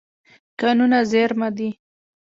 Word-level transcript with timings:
کانونه 0.59 0.99
زېرمه 1.11 1.49
دي. 1.57 1.69